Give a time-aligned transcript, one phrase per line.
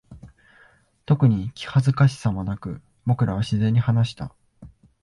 [1.05, 4.33] 特に気恥ずかしさもなく、僕らは自然に話した。